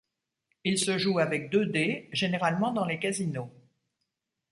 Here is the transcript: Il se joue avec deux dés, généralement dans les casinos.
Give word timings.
Il 0.63 0.79
se 0.79 0.97
joue 0.97 1.19
avec 1.19 1.51
deux 1.51 1.67
dés, 1.67 2.09
généralement 2.11 2.71
dans 2.71 2.85
les 2.85 2.97
casinos. 2.97 3.51